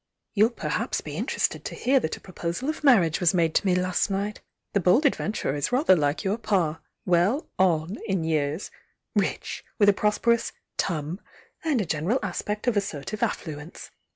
"You'll 0.33 0.49
perhaps 0.49 0.99
be 1.01 1.15
interested 1.15 1.63
to 1.63 1.75
hear 1.75 1.99
that 1.99 2.17
a 2.17 2.21
pro 2.21 2.33
posal 2.33 2.69
of 2.69 2.83
marriage 2.83 3.19
was 3.19 3.35
made 3.35 3.53
to 3.53 3.65
me 3.67 3.75
last 3.75 4.09
night. 4.09 4.41
The 4.73 4.79
bold 4.79 5.05
adventurer 5.05 5.53
is 5.55 5.71
rather 5.71 5.95
like 5.95 6.23
your 6.23 6.39
Pa,— 6.39 6.81
well 7.05 7.51
'on' 7.59 7.97
in 8.07 8.23
years, 8.23 8.71
rich, 9.15 9.63
with 9.77 9.89
a 9.89 9.93
prosperous 9.93 10.53
'turn' 10.75 11.19
and 11.63 11.79
a 11.81 11.85
gen 11.85 12.05
eral 12.05 12.17
aspect 12.23 12.65
of 12.65 12.75
assertive 12.75 13.21
affluence. 13.21 13.91